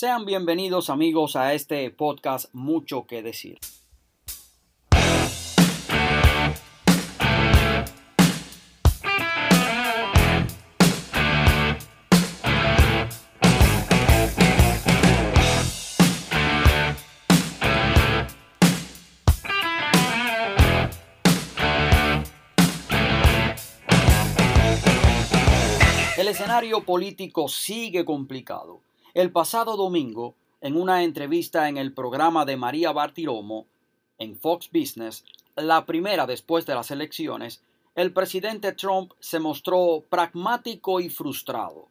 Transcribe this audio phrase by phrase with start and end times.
[0.00, 3.58] Sean bienvenidos amigos a este podcast Mucho que decir.
[26.16, 28.80] El escenario político sigue complicado.
[29.12, 33.66] El pasado domingo, en una entrevista en el programa de María Bartiromo
[34.18, 35.24] en Fox Business,
[35.56, 37.60] la primera después de las elecciones,
[37.96, 41.88] el presidente Trump se mostró pragmático y frustrado.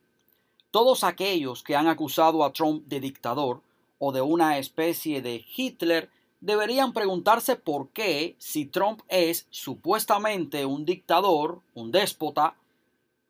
[0.71, 3.61] Todos aquellos que han acusado a Trump de dictador
[3.97, 6.09] o de una especie de Hitler
[6.39, 12.55] deberían preguntarse por qué, si Trump es supuestamente un dictador, un déspota,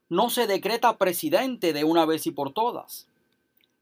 [0.09, 3.07] no se decreta presidente de una vez y por todas.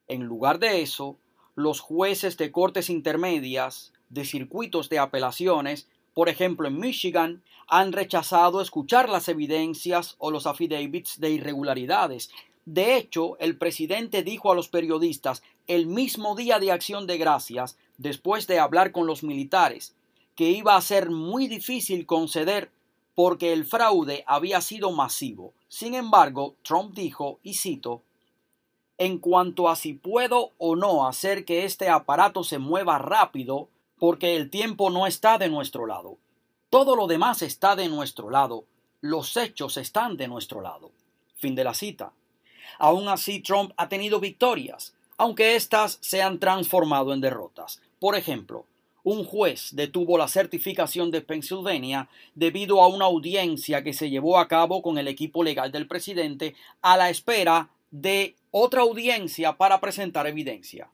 [0.08, 1.18] En lugar de eso,
[1.56, 8.62] los jueces de cortes intermedias, de circuitos de apelaciones, por ejemplo en Michigan, han rechazado
[8.62, 12.30] escuchar las evidencias o los affidavits de irregularidades.
[12.66, 17.78] De hecho, el presidente dijo a los periodistas el mismo día de acción de gracias,
[17.98, 19.96] después de hablar con los militares,
[20.36, 22.72] que iba a ser muy difícil conceder
[23.16, 25.54] porque el fraude había sido masivo.
[25.68, 28.04] Sin embargo, Trump dijo, y cito,
[28.98, 34.36] en cuanto a si puedo o no hacer que este aparato se mueva rápido, porque
[34.36, 36.18] el tiempo no está de nuestro lado.
[36.70, 38.66] Todo lo demás está de nuestro lado.
[39.02, 40.92] Los hechos están de nuestro lado.
[41.36, 42.14] Fin de la cita.
[42.80, 47.82] Aún así, Trump ha tenido victorias, aunque éstas se han transformado en derrotas.
[48.00, 48.66] Por ejemplo,
[49.04, 54.48] un juez detuvo la certificación de Pennsylvania debido a una audiencia que se llevó a
[54.48, 60.26] cabo con el equipo legal del presidente a la espera de otra audiencia para presentar
[60.28, 60.90] evidencia.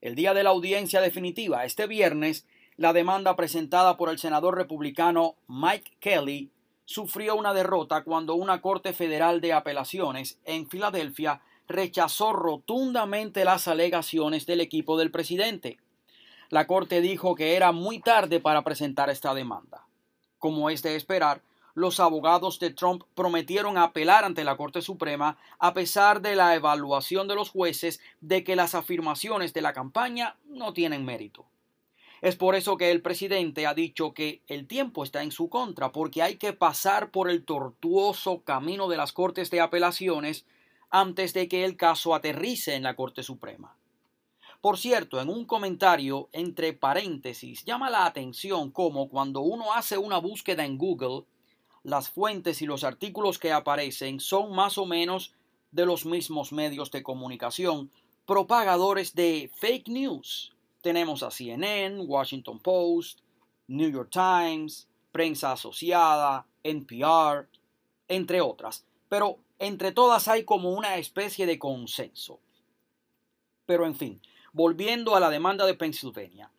[0.00, 5.36] El día de la audiencia definitiva, este viernes, la demanda presentada por el senador republicano
[5.48, 6.50] Mike Kelly
[6.84, 14.44] sufrió una derrota cuando una Corte Federal de Apelaciones en Filadelfia rechazó rotundamente las alegaciones
[14.44, 15.78] del equipo del presidente.
[16.50, 19.86] La Corte dijo que era muy tarde para presentar esta demanda.
[20.38, 21.40] Como es de esperar,
[21.74, 27.28] los abogados de Trump prometieron apelar ante la Corte Suprema a pesar de la evaluación
[27.28, 31.46] de los jueces de que las afirmaciones de la campaña no tienen mérito.
[32.20, 35.90] Es por eso que el presidente ha dicho que el tiempo está en su contra,
[35.90, 40.46] porque hay que pasar por el tortuoso camino de las Cortes de Apelaciones
[40.88, 43.74] antes de que el caso aterrice en la Corte Suprema.
[44.60, 50.18] Por cierto, en un comentario entre paréntesis llama la atención cómo cuando uno hace una
[50.18, 51.24] búsqueda en Google,
[51.82, 55.34] las fuentes y los artículos que aparecen son más o menos
[55.70, 57.90] de los mismos medios de comunicación,
[58.26, 60.54] propagadores de fake news.
[60.80, 63.20] Tenemos a CNN, Washington Post,
[63.68, 67.48] New York Times, Prensa Asociada, NPR,
[68.08, 68.84] entre otras.
[69.08, 72.40] Pero entre todas hay como una especie de consenso.
[73.66, 74.20] Pero en fin,
[74.54, 76.50] Volviendo a la demanda de Pennsylvania.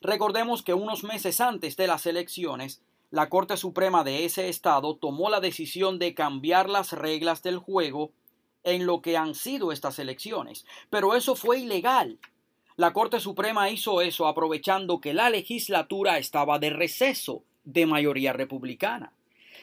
[0.00, 5.30] Recordemos que unos meses antes de las elecciones, la Corte Suprema de ese estado tomó
[5.30, 8.12] la decisión de cambiar las reglas del juego
[8.62, 10.64] en lo que han sido estas elecciones.
[10.90, 12.18] Pero eso fue ilegal.
[12.76, 19.12] La Corte Suprema hizo eso aprovechando que la legislatura estaba de receso de mayoría republicana.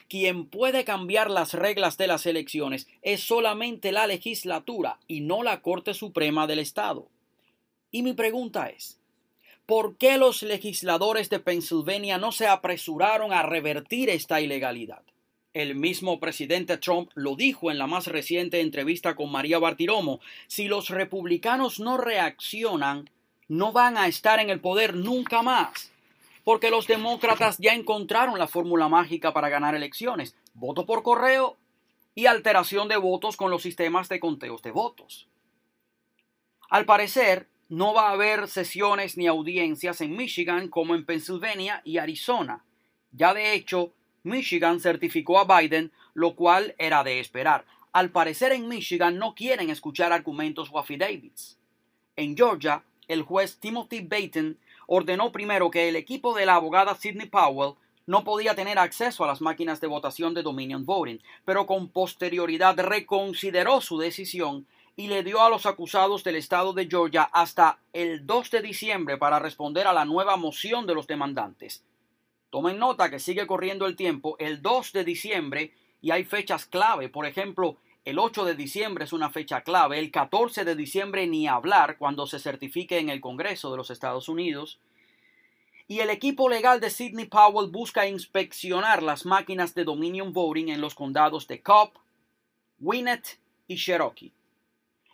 [0.08, 5.62] Quien puede cambiar las reglas de las elecciones es solamente la legislatura y no la
[5.62, 7.08] Corte Suprema del Estado.
[7.90, 8.97] Y mi pregunta es,
[9.68, 15.02] ¿por qué los legisladores de Pennsylvania no se apresuraron a revertir esta ilegalidad?
[15.52, 20.68] El mismo presidente Trump lo dijo en la más reciente entrevista con María Bartiromo, si
[20.68, 23.10] los republicanos no reaccionan,
[23.46, 25.92] no van a estar en el poder nunca más,
[26.44, 31.58] porque los demócratas ya encontraron la fórmula mágica para ganar elecciones, voto por correo
[32.14, 35.28] y alteración de votos con los sistemas de conteos de votos.
[36.70, 41.98] Al parecer, no va a haber sesiones ni audiencias en Michigan como en Pennsylvania y
[41.98, 42.64] Arizona.
[43.12, 43.92] Ya de hecho,
[44.22, 47.66] Michigan certificó a Biden, lo cual era de esperar.
[47.92, 51.58] Al parecer en Michigan no quieren escuchar argumentos o affidavits.
[52.16, 57.28] En Georgia, el juez Timothy Baton ordenó primero que el equipo de la abogada Sidney
[57.28, 57.74] Powell
[58.06, 62.78] no podía tener acceso a las máquinas de votación de Dominion Voting, pero con posterioridad
[62.78, 64.66] reconsideró su decisión
[64.98, 69.16] y le dio a los acusados del estado de Georgia hasta el 2 de diciembre
[69.16, 71.84] para responder a la nueva moción de los demandantes.
[72.50, 75.72] Tomen nota que sigue corriendo el tiempo el 2 de diciembre
[76.02, 77.08] y hay fechas clave.
[77.08, 81.46] Por ejemplo, El 8 de diciembre es una fecha clave, el 14 de diciembre ni
[81.46, 84.80] hablar cuando se certifique en el Congreso de los Estados Unidos.
[85.86, 90.80] Y el equipo legal de Sidney Powell busca inspeccionar las máquinas de Dominion Voting en
[90.80, 91.92] los condados de Cobb,
[92.80, 94.32] Winnet y Cherokee.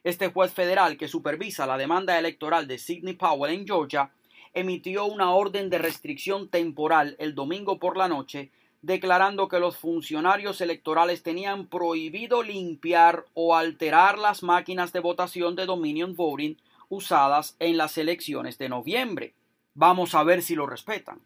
[0.04, 4.10] Este juez federal que supervisa la demanda electoral de Sidney Powell en Georgia
[4.52, 8.50] emitió una orden de restricción temporal el domingo por la noche
[8.84, 15.64] declarando que los funcionarios electorales tenían prohibido limpiar o alterar las máquinas de votación de
[15.64, 16.56] Dominion Voting
[16.90, 19.32] usadas en las elecciones de noviembre.
[19.72, 21.22] Vamos a ver si lo respetan.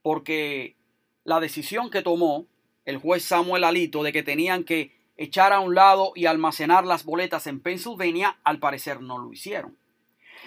[0.00, 0.76] Porque
[1.24, 2.46] la decisión que tomó
[2.84, 7.04] el juez Samuel Alito de que tenían que echar a un lado y almacenar las
[7.04, 9.76] boletas en Pennsylvania, al parecer no lo hicieron.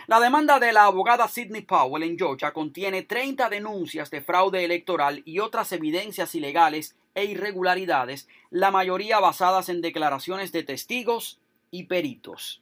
[0.07, 5.21] La demanda de la abogada Sidney Powell en Georgia contiene 30 denuncias de fraude electoral
[5.25, 11.39] y otras evidencias ilegales e irregularidades, la mayoría basadas en declaraciones de testigos
[11.71, 12.61] y peritos.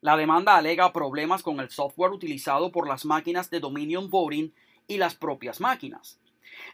[0.00, 4.52] La demanda alega problemas con el software utilizado por las máquinas de Dominion Voting
[4.88, 6.18] y las propias máquinas.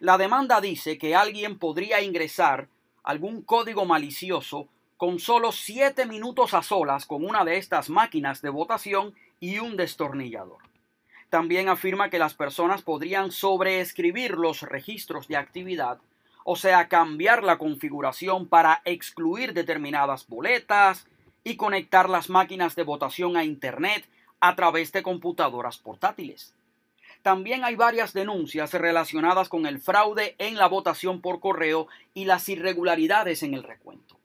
[0.00, 2.69] La demanda dice que alguien podría ingresar
[3.08, 4.69] algún código malicioso
[4.99, 9.78] con solo 7 minutos a solas con una de estas máquinas de votación y un
[9.78, 10.58] destornillador.
[11.31, 16.00] También afirma que las personas podrían sobreescribir los registros de actividad,
[16.44, 21.06] o sea, cambiar la configuración para excluir determinadas boletas
[21.44, 24.06] y conectar las máquinas de votación a Internet
[24.38, 26.52] a través de computadoras portátiles.
[27.28, 32.48] También hay varias denuncias relacionadas con el fraude en la votación por correo y las
[32.48, 34.16] irregularidades en el recuento.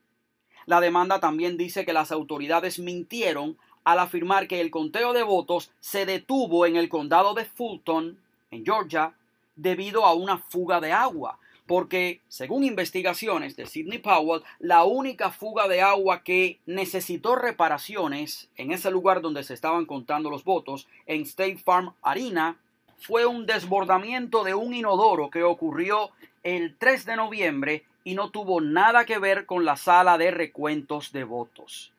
[0.66, 5.70] La demanda también dice que las autoridades mintieron al afirmar que el conteo de votos
[5.82, 8.22] se detuvo en el condado de Fulton,
[8.52, 9.14] en Georgia,
[9.58, 15.68] debido a una fuga de agua, porque, según investigaciones de Sidney Powell, la única fuga
[15.68, 21.24] de agua que necesitó reparaciones en ese lugar donde se estaban contando los votos, en
[21.24, 22.58] State Farm Arena,
[22.98, 26.12] fue un desbordamiento de un inodoro que ocurrió
[26.44, 31.12] el 3 de noviembre y no tuvo nada que ver con la sala de recuentos
[31.12, 31.94] de votos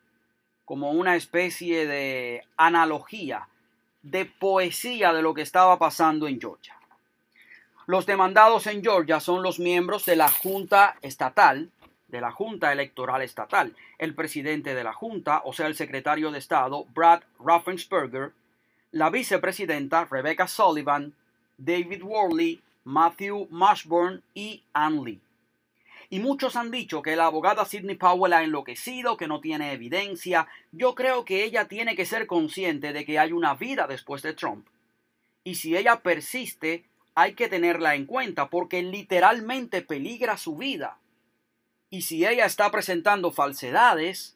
[0.65, 3.49] como una especie de analogía,
[4.03, 6.77] de poesía de lo que estaba pasando en Georgia.
[7.87, 11.71] Los demandados en Georgia son los miembros de la Junta Estatal,
[12.09, 16.39] de la Junta Electoral Estatal, el presidente de la Junta, o sea, el secretario de
[16.39, 18.33] Estado, Brad Raffensperger,
[18.95, 21.13] la vicepresidenta, Rebecca Sullivan,
[21.59, 25.21] David Worley, Matthew Mashburn y Ann Lee.
[26.11, 30.47] Y muchos han dicho que la abogada Sidney Powell ha enloquecido, que no tiene evidencia.
[30.71, 34.33] Yo creo que ella tiene que ser consciente de que hay una vida después de
[34.33, 34.65] Trump.
[35.43, 36.85] Y si ella persiste,
[37.17, 40.99] hay que tenerla en cuenta porque literalmente peligra su vida.
[41.91, 44.34] Y si ella está presentando falsedades,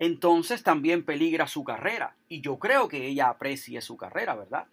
[0.00, 2.16] entonces también peligra su carrera.
[2.28, 4.66] Y yo creo que ella aprecie su carrera, ¿verdad?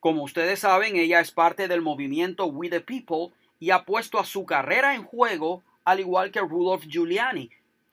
[0.00, 4.26] Como ustedes saben, ella es parte del movimiento We the People y ha puesto a
[4.26, 7.50] su carrera en juego, al igual que Rudolph Giuliani.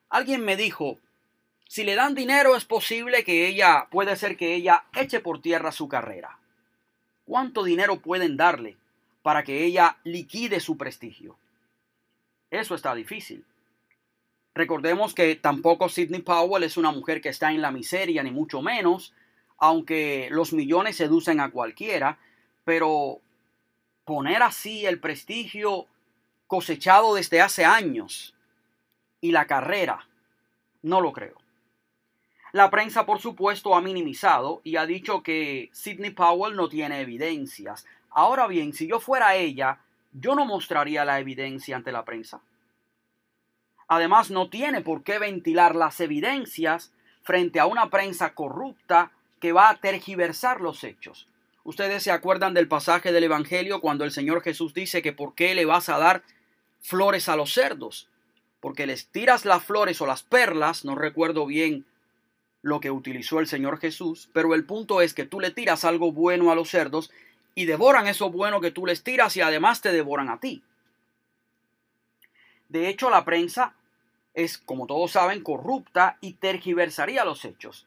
[0.08, 0.98] Alguien me dijo,
[1.68, 5.70] si le dan dinero es posible que ella, puede ser que ella eche por tierra
[5.70, 6.40] su carrera.
[7.24, 8.76] ¿Cuánto dinero pueden darle
[9.22, 11.38] para que ella liquide su prestigio?
[12.50, 13.44] Eso está difícil.
[14.54, 18.62] Recordemos que tampoco Sidney Powell es una mujer que está en la miseria, ni mucho
[18.62, 19.14] menos,
[19.58, 22.18] aunque los millones seducen a cualquiera,
[22.64, 23.20] pero
[24.04, 25.86] poner así el prestigio
[26.46, 28.34] cosechado desde hace años
[29.20, 30.08] y la carrera,
[30.82, 31.36] no lo creo.
[32.52, 37.86] La prensa, por supuesto, ha minimizado y ha dicho que Sidney Powell no tiene evidencias.
[38.10, 39.78] Ahora bien, si yo fuera ella,
[40.12, 42.40] yo no mostraría la evidencia ante la prensa.
[43.92, 46.92] Además, no tiene por qué ventilar las evidencias
[47.22, 51.26] frente a una prensa corrupta que va a tergiversar los hechos.
[51.64, 55.56] Ustedes se acuerdan del pasaje del Evangelio cuando el Señor Jesús dice que por qué
[55.56, 56.22] le vas a dar
[56.80, 58.06] flores a los cerdos.
[58.60, 61.84] Porque les tiras las flores o las perlas, no recuerdo bien
[62.62, 66.12] lo que utilizó el Señor Jesús, pero el punto es que tú le tiras algo
[66.12, 67.10] bueno a los cerdos
[67.56, 70.62] y devoran eso bueno que tú les tiras y además te devoran a ti.
[72.68, 73.74] De hecho, la prensa
[74.44, 77.86] es, como todos saben, corrupta y tergiversaría los hechos.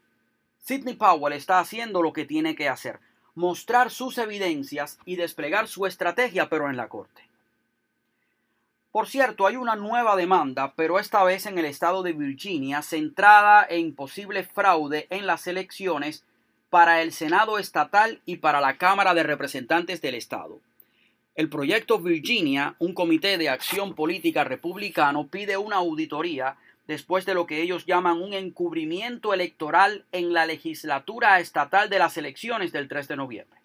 [0.60, 3.00] Sidney Powell está haciendo lo que tiene que hacer
[3.36, 7.22] mostrar sus evidencias y desplegar su estrategia, pero en la Corte.
[8.92, 13.66] Por cierto, hay una nueva demanda, pero esta vez en el estado de Virginia, centrada
[13.68, 16.24] en posible fraude en las elecciones
[16.70, 20.60] para el Senado estatal y para la Cámara de Representantes del Estado.
[21.36, 27.48] El proyecto Virginia, un comité de acción política republicano, pide una auditoría después de lo
[27.48, 33.08] que ellos llaman un encubrimiento electoral en la legislatura estatal de las elecciones del 3
[33.08, 33.60] de noviembre.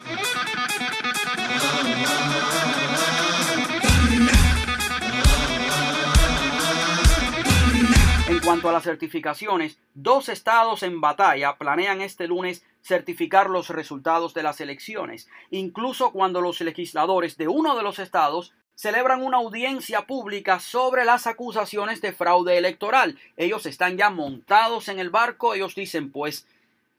[8.49, 14.43] Cuanto a las certificaciones, dos estados en batalla planean este lunes certificar los resultados de
[14.43, 20.61] las elecciones, incluso cuando los legisladores de uno de los estados celebran una audiencia pública
[20.61, 23.19] sobre las acusaciones de fraude electoral.
[23.37, 26.47] Ellos están ya montados en el barco, ellos dicen pues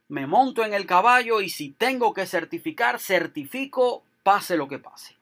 [0.08, 5.16] me monto en el caballo y si tengo que certificar, certifico, pase lo que pase.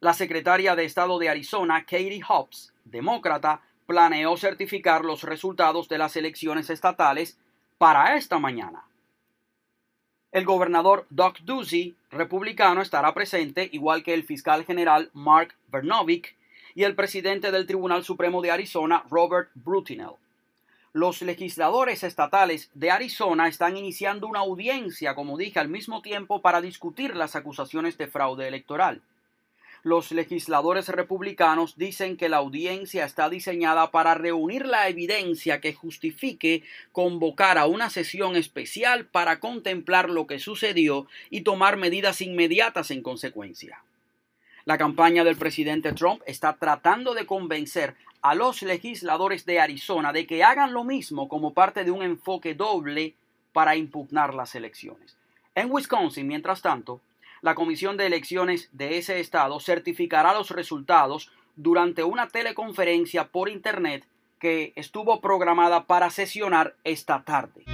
[0.00, 6.16] La secretaria de Estado de Arizona, Katie Hobbs, demócrata, planeó certificar los resultados de las
[6.16, 7.38] elecciones estatales
[7.78, 8.84] para esta mañana.
[10.30, 16.34] El gobernador Doug Ducey, republicano, estará presente, igual que el fiscal general Mark Vernovic
[16.74, 20.12] y el presidente del Tribunal Supremo de Arizona, Robert Brutinel.
[20.94, 26.60] Los legisladores estatales de Arizona están iniciando una audiencia, como dije, al mismo tiempo para
[26.60, 29.02] discutir las acusaciones de fraude electoral.
[29.84, 36.62] Los legisladores republicanos dicen que la audiencia está diseñada para reunir la evidencia que justifique
[36.92, 43.02] convocar a una sesión especial para contemplar lo que sucedió y tomar medidas inmediatas en
[43.02, 43.82] consecuencia.
[44.64, 50.28] La campaña del presidente Trump está tratando de convencer a los legisladores de Arizona de
[50.28, 53.14] que hagan lo mismo como parte de un enfoque doble
[53.52, 55.16] para impugnar las elecciones.
[55.56, 57.00] En Wisconsin, mientras tanto,
[57.42, 64.06] la Comisión de Elecciones de ese estado certificará los resultados durante una teleconferencia por Internet
[64.38, 67.64] que estuvo programada para sesionar esta tarde.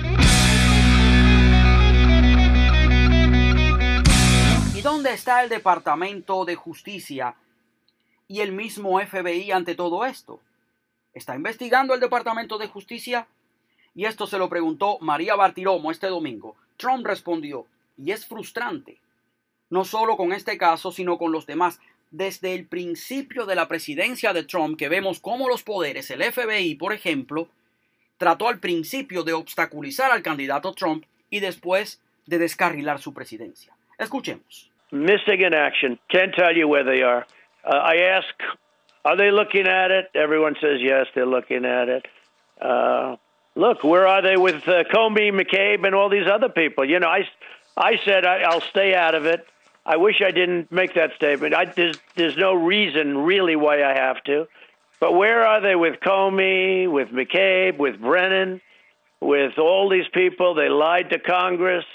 [4.75, 7.35] ¿Y dónde está el Departamento de Justicia
[8.27, 10.41] y el mismo FBI ante todo esto?
[11.13, 13.29] ¿Está investigando el Departamento de Justicia?
[13.95, 16.57] Y esto se lo preguntó María Bartiromo este domingo.
[16.79, 17.67] Trump respondió,
[17.99, 18.99] y es frustrante
[19.71, 21.81] no solo con este caso, sino con los demás.
[22.11, 26.75] Desde el principio de la presidencia de Trump, que vemos cómo los poderes, el FBI,
[26.77, 27.49] por ejemplo,
[28.17, 33.73] trató al principio de obstaculizar al candidato Trump y después de descarrilar su presidencia.
[33.99, 34.71] Escuchemos.
[34.91, 35.99] Missing in action.
[36.09, 37.27] Can't tell you where they are.
[37.65, 38.35] Uh, I ask,
[39.05, 40.07] are they looking at it?
[40.15, 42.07] Everyone says yes, they're looking at it.
[42.61, 43.17] Uh,
[43.55, 46.85] look, where are they with uh, Comey, McCabe, and all these other people?
[46.89, 47.29] You know, I,
[47.77, 49.47] I said I, I'll stay out of it.
[49.89, 51.55] I wish I didn't make that statement.
[51.55, 54.47] I, there's, there's no reason really why I have to.
[55.01, 58.61] But where are they with Comey, with McCabe, with Brennan,
[59.21, 60.55] with all these people?
[60.55, 61.87] They lied to Congress.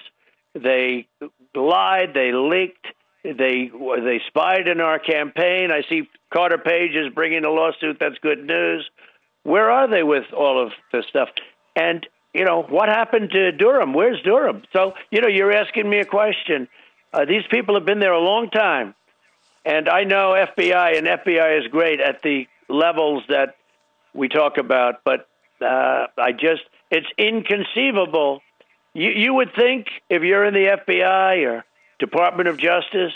[0.56, 1.08] They
[1.54, 2.16] lied.
[2.16, 2.88] They leaked.
[3.24, 5.72] They they spied in our campaign.
[5.72, 7.98] I see Carter Page is bringing a lawsuit.
[8.00, 8.90] That's good news.
[9.44, 11.30] Where are they with all of this stuff?
[11.76, 13.94] And you know what happened to Durham?
[13.94, 14.64] Where's Durham?
[14.74, 16.68] So you know you're asking me a question.
[17.14, 18.96] Uh, these people have been there a long time,
[19.66, 23.56] and I know FBI and FBI is great at the levels that
[24.14, 25.28] we talk about, but
[25.62, 28.42] uh, I just it's inconceivable.
[28.94, 31.66] You you would think if you're in the FBI or
[32.00, 33.14] Department of Justice,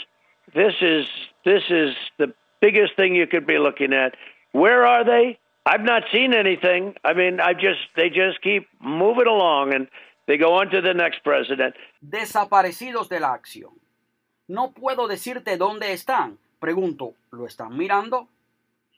[0.54, 1.08] this is
[1.44, 4.16] this is the biggest thing you could be looking at.
[4.52, 5.40] Where are they?
[5.66, 6.96] I've not seen anything.
[7.04, 9.88] I mean, I just they just keep moving along and
[10.28, 11.76] they go on to the next president.
[12.08, 13.72] Desaparecidos de la acción.
[14.48, 16.40] No puedo decirte dónde están.
[16.60, 18.30] Pregunto, ¿lo están mirando?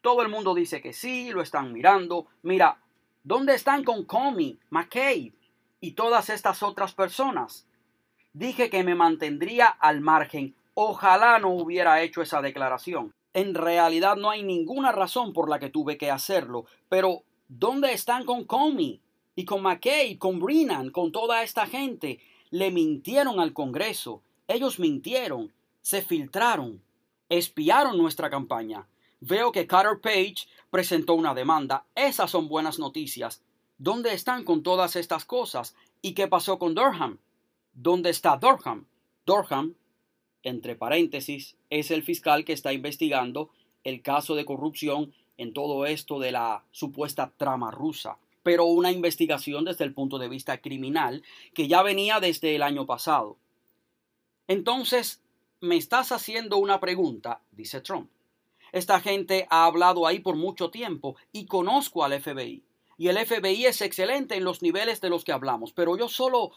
[0.04, 2.28] Todo el mundo dice que sí, lo están mirando.
[2.44, 2.78] Mira,
[3.24, 5.34] ¿dónde están con Comey, McCabe
[5.82, 7.66] y todas estas otras personas?
[8.32, 10.56] Dije que me mantendría al margen.
[10.76, 13.12] Ojalá no hubiera hecho esa declaración.
[13.34, 16.66] En realidad no hay ninguna razón por la que tuve que hacerlo.
[16.90, 19.02] Pero, ¿dónde están con Comey?
[19.36, 22.20] Y con McCabe, con Brennan, con toda esta gente.
[22.52, 26.82] Le mintieron al Congreso ellos mintieron, se filtraron,
[27.30, 28.88] espiaron nuestra campaña.
[29.22, 31.86] Veo que Carter Page presentó una demanda.
[31.94, 33.44] Esas son buenas noticias.
[33.78, 35.76] ¿Dónde están con todas estas cosas?
[36.02, 37.20] ¿Y qué pasó con Durham?
[37.74, 38.88] ¿Dónde está Durham?
[39.24, 39.76] Durham,
[40.42, 43.52] entre paréntesis, es el fiscal que está investigando
[43.84, 49.66] el caso de corrupción en todo esto de la supuesta trama rusa, pero una investigación
[49.66, 51.22] desde el punto de vista criminal
[51.54, 53.38] que ya venía desde el año pasado.
[54.50, 55.22] Entonces,
[55.62, 58.10] me estás haciendo una pregunta, dice Trump.
[58.72, 62.64] Esta gente ha hablado ahí por mucho tiempo y conozco al FBI.
[62.98, 66.52] Y el FBI es excelente en los niveles de los que hablamos, pero yo solo,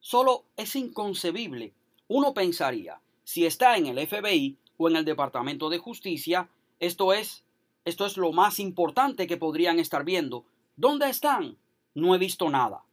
[0.00, 1.74] solo es inconcebible.
[2.08, 6.48] Uno pensaría, si está en el FBI o en el Departamento de Justicia,
[6.80, 7.44] esto es,
[7.84, 10.46] Esto es lo más importante que podrían estar viendo.
[10.76, 11.58] ¿Dónde están?
[11.94, 12.84] No he visto nada.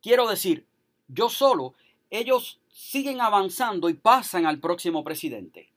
[0.00, 0.66] Quiero decir,
[1.08, 1.74] yo solo,
[2.10, 5.68] ellos siguen avanzando y pasan al próximo presidente.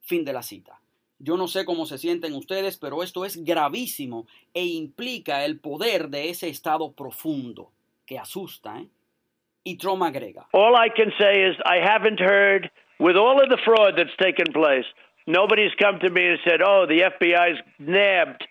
[0.00, 0.80] Fin de la cita.
[1.20, 6.08] Yo no sé cómo se sienten ustedes, pero esto es gravísimo e implica el poder
[6.08, 7.70] de ese estado profundo
[8.06, 8.80] que asusta.
[8.80, 8.86] ¿eh?
[9.62, 10.48] Y Trump agrega.
[10.52, 14.52] All I can say is I haven't heard, with all of the fraud that's taken
[14.52, 14.86] place,
[15.26, 18.48] nobody's come to me and said, oh, the FBI's nabbed,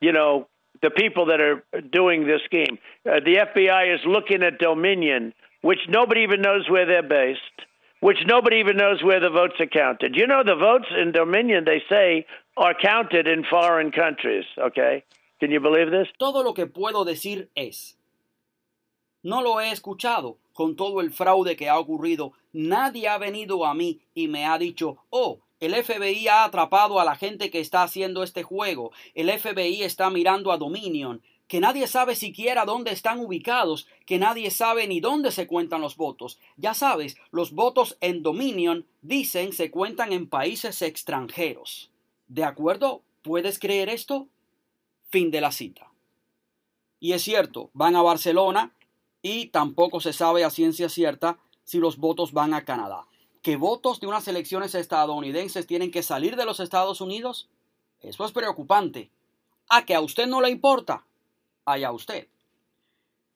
[0.00, 0.46] you know,
[0.82, 2.78] the people that are doing this scheme.
[3.06, 5.32] Uh, the FBI is looking at Dominion,
[5.62, 7.66] which nobody even knows where they're based
[8.02, 10.16] which nobody even knows where the votes are counted.
[10.16, 12.26] You know, the votes in Dominion, they say,
[12.56, 15.04] are counted in foreign countries, okay?
[15.38, 16.08] Can you believe this?
[16.18, 17.96] Todo lo que puedo decir es,
[19.22, 22.32] no lo he escuchado con todo el fraude que ha ocurrido.
[22.52, 27.04] Nadie ha venido a mí y me ha dicho, oh, el FBI ha atrapado a
[27.04, 28.90] la gente que está haciendo este juego.
[29.14, 34.50] El FBI está mirando a Dominion que nadie sabe siquiera dónde están ubicados, que nadie
[34.50, 36.38] sabe ni dónde se cuentan los votos.
[36.56, 41.90] Ya sabes, los votos en Dominion dicen se cuentan en países extranjeros.
[42.26, 43.02] ¿De acuerdo?
[43.20, 44.28] ¿Puedes creer esto?
[45.10, 45.92] Fin de la cita.
[46.98, 48.72] Y es cierto, van a Barcelona
[49.20, 53.04] y tampoco se sabe a ciencia cierta si los votos van a Canadá.
[53.42, 57.50] ¿Que votos de unas elecciones estadounidenses tienen que salir de los Estados Unidos?
[58.00, 59.10] Eso es preocupante.
[59.68, 61.04] ¿A que a usted no le importa?
[61.64, 62.28] Allá usted.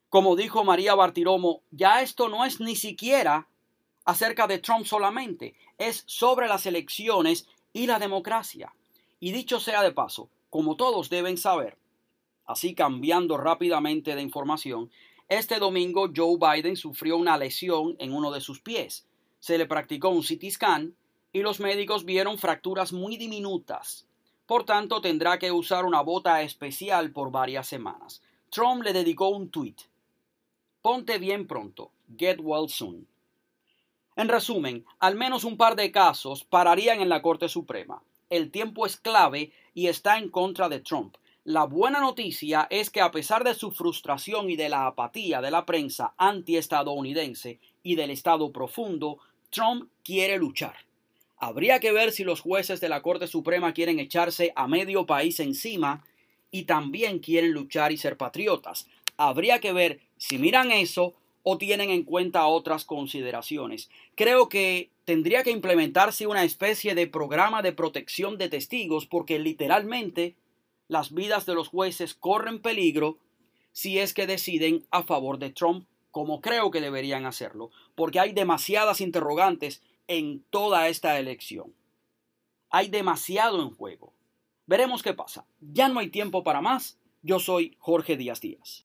[0.08, 3.48] Como dijo María Bartiromo, ya esto no es ni siquiera
[4.04, 8.72] acerca de Trump solamente, es sobre las elecciones y la democracia.
[9.18, 11.76] Y dicho sea de paso, como todos deben saber,
[12.46, 14.90] así cambiando rápidamente de información,
[15.28, 19.06] este domingo Joe Biden sufrió una lesión en uno de sus pies.
[19.40, 20.94] Se le practicó un CT scan
[21.32, 24.06] y los médicos vieron fracturas muy diminutas.
[24.46, 28.22] Por tanto, tendrá que usar una bota especial por varias semanas.
[28.50, 29.76] Trump le dedicó un tweet.
[30.80, 31.90] Ponte bien pronto.
[32.16, 33.08] Get well soon.
[34.14, 38.02] En resumen, al menos un par de casos pararían en la Corte Suprema.
[38.30, 41.16] El tiempo es clave y está en contra de Trump.
[41.44, 45.50] La buena noticia es que a pesar de su frustración y de la apatía de
[45.50, 49.18] la prensa antiestadounidense y del Estado profundo,
[49.50, 50.85] Trump quiere luchar.
[51.38, 55.38] Habría que ver si los jueces de la Corte Suprema quieren echarse a medio país
[55.40, 56.04] encima
[56.50, 58.88] y también quieren luchar y ser patriotas.
[59.16, 63.90] Habría que ver si miran eso o tienen en cuenta otras consideraciones.
[64.14, 70.34] Creo que tendría que implementarse una especie de programa de protección de testigos porque literalmente
[70.88, 73.18] las vidas de los jueces corren peligro
[73.72, 78.32] si es que deciden a favor de Trump, como creo que deberían hacerlo, porque hay
[78.32, 81.74] demasiadas interrogantes en toda esta elección.
[82.70, 84.12] Hay demasiado en juego.
[84.66, 85.46] Veremos qué pasa.
[85.60, 86.98] Ya no hay tiempo para más.
[87.22, 88.84] Yo soy Jorge Díaz Díaz.